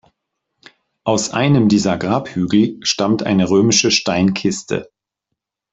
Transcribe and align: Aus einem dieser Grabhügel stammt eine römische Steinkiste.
Aus 1.03 1.29
einem 1.29 1.67
dieser 1.69 1.95
Grabhügel 1.95 2.79
stammt 2.81 3.21
eine 3.21 3.47
römische 3.51 3.91
Steinkiste. 3.91 4.89